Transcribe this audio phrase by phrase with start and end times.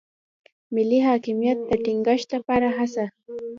[0.73, 3.05] ملي حاکمیت د ټینګښت لپاره هڅه.